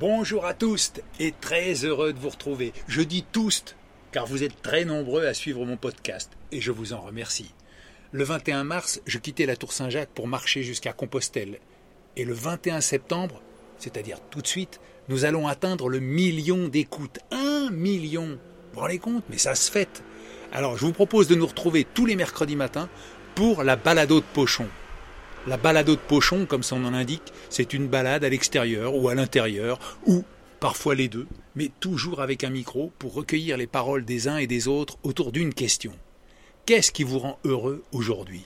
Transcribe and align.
Bonjour 0.00 0.46
à 0.46 0.54
tous 0.54 0.92
et 1.18 1.34
très 1.40 1.84
heureux 1.84 2.12
de 2.12 2.20
vous 2.20 2.28
retrouver. 2.28 2.72
Je 2.86 3.02
dis 3.02 3.24
tous 3.32 3.74
car 4.12 4.26
vous 4.26 4.44
êtes 4.44 4.62
très 4.62 4.84
nombreux 4.84 5.26
à 5.26 5.34
suivre 5.34 5.64
mon 5.64 5.76
podcast 5.76 6.30
et 6.52 6.60
je 6.60 6.70
vous 6.70 6.92
en 6.92 7.00
remercie. 7.00 7.52
Le 8.12 8.22
21 8.22 8.62
mars, 8.62 9.00
je 9.06 9.18
quittais 9.18 9.44
la 9.44 9.56
Tour 9.56 9.72
Saint-Jacques 9.72 10.14
pour 10.14 10.28
marcher 10.28 10.62
jusqu'à 10.62 10.92
Compostelle. 10.92 11.58
Et 12.14 12.24
le 12.24 12.32
21 12.32 12.80
septembre, 12.80 13.42
c'est-à-dire 13.78 14.20
tout 14.30 14.40
de 14.40 14.46
suite, 14.46 14.78
nous 15.08 15.24
allons 15.24 15.48
atteindre 15.48 15.88
le 15.88 15.98
million 15.98 16.68
d'écoutes. 16.68 17.18
Un 17.32 17.70
million 17.72 18.38
Vous 18.74 18.80
rendez 18.80 19.00
compte? 19.00 19.24
Mais 19.30 19.38
ça 19.38 19.56
se 19.56 19.68
fête 19.68 20.04
Alors 20.52 20.76
je 20.76 20.86
vous 20.86 20.92
propose 20.92 21.26
de 21.26 21.34
nous 21.34 21.46
retrouver 21.46 21.84
tous 21.84 22.06
les 22.06 22.14
mercredis 22.14 22.54
matins 22.54 22.88
pour 23.34 23.64
la 23.64 23.74
balado 23.74 24.20
de 24.20 24.26
Pochon. 24.32 24.68
La 25.46 25.56
balado 25.56 25.94
de 25.94 26.00
Pochon, 26.00 26.46
comme 26.46 26.62
son 26.62 26.80
nom 26.80 26.90
l'indique, 26.90 27.32
c'est 27.48 27.72
une 27.72 27.86
balade 27.86 28.24
à 28.24 28.28
l'extérieur 28.28 28.94
ou 28.94 29.08
à 29.08 29.14
l'intérieur, 29.14 29.78
ou 30.06 30.24
parfois 30.60 30.94
les 30.94 31.08
deux, 31.08 31.26
mais 31.54 31.70
toujours 31.80 32.20
avec 32.20 32.44
un 32.44 32.50
micro 32.50 32.92
pour 32.98 33.14
recueillir 33.14 33.56
les 33.56 33.66
paroles 33.66 34.04
des 34.04 34.28
uns 34.28 34.36
et 34.36 34.46
des 34.46 34.68
autres 34.68 34.98
autour 35.04 35.32
d'une 35.32 35.54
question. 35.54 35.92
Qu'est-ce 36.66 36.92
qui 36.92 37.04
vous 37.04 37.18
rend 37.18 37.38
heureux 37.44 37.82
aujourd'hui? 37.92 38.44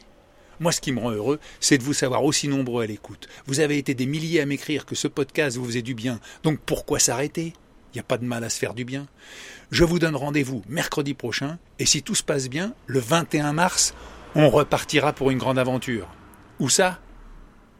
Moi, 0.60 0.70
ce 0.70 0.80
qui 0.80 0.92
me 0.92 1.00
rend 1.00 1.10
heureux, 1.10 1.40
c'est 1.58 1.78
de 1.78 1.82
vous 1.82 1.94
savoir 1.94 2.22
aussi 2.22 2.46
nombreux 2.46 2.84
à 2.84 2.86
l'écoute. 2.86 3.28
Vous 3.46 3.58
avez 3.58 3.78
été 3.78 3.94
des 3.94 4.06
milliers 4.06 4.40
à 4.40 4.46
m'écrire 4.46 4.86
que 4.86 4.94
ce 4.94 5.08
podcast 5.08 5.56
vous 5.56 5.64
faisait 5.64 5.82
du 5.82 5.94
bien. 5.94 6.20
Donc 6.44 6.60
pourquoi 6.60 7.00
s'arrêter? 7.00 7.54
Il 7.92 7.96
n'y 7.96 8.00
a 8.00 8.04
pas 8.04 8.18
de 8.18 8.24
mal 8.24 8.44
à 8.44 8.48
se 8.48 8.60
faire 8.60 8.74
du 8.74 8.84
bien. 8.84 9.08
Je 9.72 9.82
vous 9.82 9.98
donne 9.98 10.14
rendez-vous 10.14 10.62
mercredi 10.68 11.14
prochain, 11.14 11.58
et 11.80 11.86
si 11.86 12.02
tout 12.02 12.14
se 12.14 12.22
passe 12.22 12.48
bien, 12.48 12.74
le 12.86 13.00
21 13.00 13.52
mars, 13.54 13.92
on 14.36 14.50
repartira 14.50 15.12
pour 15.12 15.32
une 15.32 15.38
grande 15.38 15.58
aventure. 15.58 16.06
Où 16.58 16.68
ça? 16.68 17.00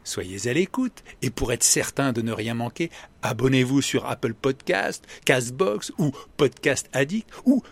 Soyez 0.05 0.49
à 0.49 0.53
l'écoute 0.53 1.05
et 1.23 1.31
pour 1.31 1.53
être 1.53 1.63
certain 1.63 2.13
de 2.13 2.23
ne 2.23 2.33
rien 2.33 2.55
manquer, 2.55 2.91
abonnez-vous 3.23 3.83
sur 3.83 4.07
Apple 4.07 4.35
Podcast, 4.35 5.05
Castbox 5.25 5.93
ou 5.99 6.11
Podcast 6.37 6.89
Addict 6.93 7.29
ou 7.45 7.63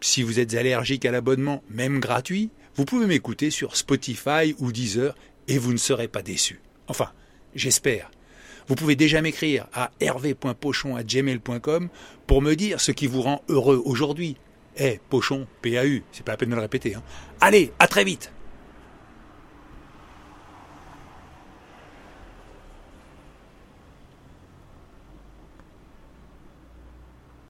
si 0.00 0.22
vous 0.22 0.38
êtes 0.38 0.54
allergique 0.54 1.06
à 1.06 1.12
l'abonnement, 1.12 1.62
même 1.70 1.98
gratuit, 1.98 2.50
vous 2.74 2.84
pouvez 2.84 3.06
m'écouter 3.06 3.50
sur 3.50 3.74
Spotify 3.76 4.54
ou 4.58 4.70
Deezer 4.70 5.14
et 5.48 5.56
vous 5.56 5.72
ne 5.72 5.78
serez 5.78 6.08
pas 6.08 6.20
déçu. 6.20 6.60
Enfin, 6.88 7.10
j'espère. 7.54 8.10
Vous 8.68 8.74
pouvez 8.74 8.96
déjà 8.96 9.22
m'écrire 9.22 9.66
à 9.72 9.92
hervé.pochon@gmail.com 10.00 11.88
pour 12.26 12.42
me 12.42 12.54
dire 12.54 12.80
ce 12.80 12.92
qui 12.92 13.06
vous 13.06 13.22
rend 13.22 13.42
heureux 13.48 13.80
aujourd'hui. 13.84 14.36
Eh, 14.76 15.00
Pochon, 15.08 15.46
PAU, 15.62 16.02
c'est 16.12 16.24
pas 16.24 16.32
la 16.32 16.36
peine 16.36 16.50
de 16.50 16.54
le 16.56 16.60
répéter. 16.60 16.94
Hein. 16.94 17.02
Allez, 17.40 17.72
à 17.78 17.86
très 17.86 18.04
vite 18.04 18.30